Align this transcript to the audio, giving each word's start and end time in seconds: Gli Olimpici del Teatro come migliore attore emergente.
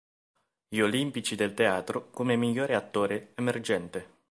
Gli 0.67 0.79
Olimpici 0.79 1.35
del 1.35 1.53
Teatro 1.53 2.09
come 2.09 2.35
migliore 2.35 2.73
attore 2.73 3.33
emergente. 3.35 4.17